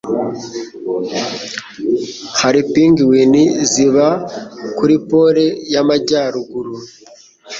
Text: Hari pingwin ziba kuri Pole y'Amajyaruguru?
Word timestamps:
Hari 2.41 2.59
pingwin 2.71 3.33
ziba 3.71 4.07
kuri 4.77 4.95
Pole 5.07 5.45
y'Amajyaruguru? 5.73 6.73